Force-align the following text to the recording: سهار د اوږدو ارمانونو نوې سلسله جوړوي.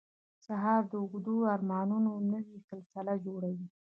سهار 0.45 0.81
د 0.91 0.93
اوږدو 1.01 1.35
ارمانونو 1.53 2.11
نوې 2.31 2.57
سلسله 2.69 3.13
جوړوي. 3.25 3.67